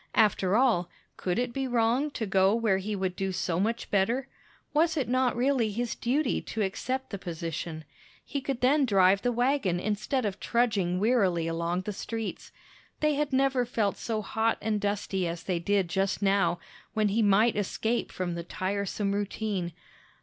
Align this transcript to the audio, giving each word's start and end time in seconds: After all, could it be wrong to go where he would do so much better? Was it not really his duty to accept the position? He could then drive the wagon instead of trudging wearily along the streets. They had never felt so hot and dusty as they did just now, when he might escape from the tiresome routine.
After 0.15 0.55
all, 0.55 0.89
could 1.15 1.37
it 1.37 1.53
be 1.53 1.67
wrong 1.67 2.09
to 2.09 2.25
go 2.25 2.55
where 2.55 2.79
he 2.79 2.95
would 2.95 3.15
do 3.15 3.31
so 3.31 3.59
much 3.59 3.91
better? 3.91 4.27
Was 4.73 4.97
it 4.97 5.07
not 5.07 5.35
really 5.37 5.69
his 5.69 5.93
duty 5.93 6.41
to 6.41 6.63
accept 6.63 7.11
the 7.11 7.19
position? 7.19 7.85
He 8.25 8.41
could 8.41 8.61
then 8.61 8.83
drive 8.85 9.21
the 9.21 9.31
wagon 9.31 9.79
instead 9.79 10.25
of 10.25 10.39
trudging 10.39 10.99
wearily 10.99 11.45
along 11.47 11.81
the 11.81 11.93
streets. 11.93 12.51
They 12.99 13.13
had 13.13 13.31
never 13.31 13.63
felt 13.63 13.95
so 13.95 14.23
hot 14.23 14.57
and 14.59 14.81
dusty 14.81 15.27
as 15.27 15.43
they 15.43 15.59
did 15.59 15.87
just 15.87 16.19
now, 16.19 16.57
when 16.95 17.09
he 17.09 17.21
might 17.21 17.55
escape 17.55 18.11
from 18.11 18.33
the 18.33 18.43
tiresome 18.43 19.11
routine. 19.13 19.71